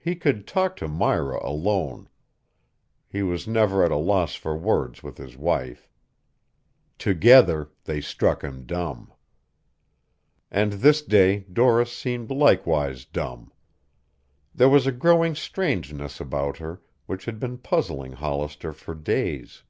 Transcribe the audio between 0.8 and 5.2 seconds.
Myra alone. He was never at a loss for words with